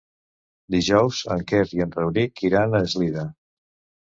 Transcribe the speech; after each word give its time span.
Dijous 0.75 1.19
en 1.35 1.43
Quer 1.51 1.61
i 1.75 1.83
en 1.85 1.93
Rauric 1.99 2.43
iran 2.51 2.75
a 2.75 2.83
Eslida. 2.89 3.29